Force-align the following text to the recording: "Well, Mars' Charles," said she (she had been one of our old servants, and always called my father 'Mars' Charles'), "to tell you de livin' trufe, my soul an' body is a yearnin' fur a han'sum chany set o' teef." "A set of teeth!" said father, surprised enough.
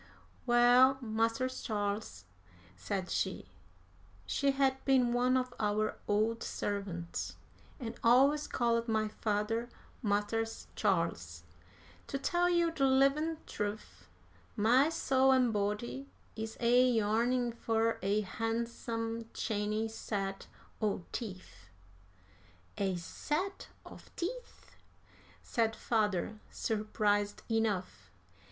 "Well, 0.47 0.97
Mars' 0.99 1.61
Charles," 1.61 2.25
said 2.75 3.11
she 3.11 3.45
(she 4.25 4.49
had 4.49 4.83
been 4.83 5.13
one 5.13 5.37
of 5.37 5.53
our 5.59 5.95
old 6.07 6.41
servants, 6.41 7.35
and 7.79 7.93
always 8.03 8.47
called 8.47 8.87
my 8.87 9.09
father 9.09 9.69
'Mars' 10.01 10.65
Charles'), 10.75 11.43
"to 12.07 12.17
tell 12.17 12.49
you 12.49 12.71
de 12.71 12.83
livin' 12.83 13.37
trufe, 13.45 14.09
my 14.55 14.89
soul 14.89 15.31
an' 15.33 15.51
body 15.51 16.09
is 16.35 16.57
a 16.59 16.89
yearnin' 16.89 17.51
fur 17.51 17.99
a 18.01 18.21
han'sum 18.21 19.27
chany 19.35 19.87
set 19.87 20.47
o' 20.81 21.03
teef." 21.11 21.69
"A 22.79 22.95
set 22.95 23.67
of 23.85 24.09
teeth!" 24.15 24.71
said 25.43 25.75
father, 25.75 26.39
surprised 26.49 27.43
enough. 27.51 28.09